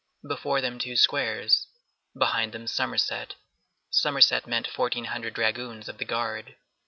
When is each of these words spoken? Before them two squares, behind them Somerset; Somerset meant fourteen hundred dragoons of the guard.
Before 0.27 0.61
them 0.61 0.79
two 0.79 0.97
squares, 0.97 1.67
behind 2.17 2.53
them 2.53 2.65
Somerset; 2.65 3.35
Somerset 3.91 4.47
meant 4.47 4.65
fourteen 4.65 5.05
hundred 5.05 5.35
dragoons 5.35 5.87
of 5.87 5.99
the 5.99 6.05
guard. 6.05 6.55